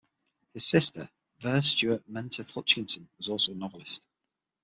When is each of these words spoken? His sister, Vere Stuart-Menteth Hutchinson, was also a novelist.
His 0.53 0.65
sister, 0.65 1.07
Vere 1.37 1.61
Stuart-Menteth 1.61 2.49
Hutchinson, 2.55 3.07
was 3.17 3.29
also 3.29 3.51
a 3.51 3.55
novelist. 3.55 4.07